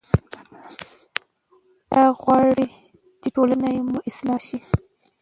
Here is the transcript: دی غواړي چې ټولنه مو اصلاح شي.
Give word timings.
دی 1.93 2.05
غواړي 2.21 2.65
چې 3.21 3.27
ټولنه 3.35 3.67
مو 3.91 3.99
اصلاح 4.09 4.39
شي. 4.47 4.59